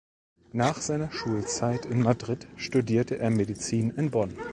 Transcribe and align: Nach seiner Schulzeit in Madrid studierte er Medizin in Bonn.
Nach 0.53 0.81
seiner 0.81 1.11
Schulzeit 1.11 1.85
in 1.85 2.01
Madrid 2.01 2.47
studierte 2.55 3.19
er 3.19 3.29
Medizin 3.29 3.91
in 3.91 4.09
Bonn. 4.09 4.33